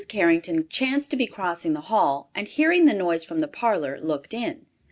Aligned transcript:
Carrington 0.07 0.67
chanced 0.67 1.11
to 1.11 1.15
be 1.15 1.27
crossing 1.27 1.73
the 1.73 1.81
hall 1.81 2.31
and, 2.33 2.47
hearing 2.47 2.85
the 2.87 2.93
noise 2.95 3.23
from 3.23 3.39
the 3.39 3.47
parlor, 3.47 3.99
looked 4.01 4.33
in. 4.33 4.65